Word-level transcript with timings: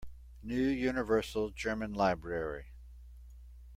New 0.41 0.63
Universal 0.67 1.51
German 1.51 1.93
Library. 1.93 2.71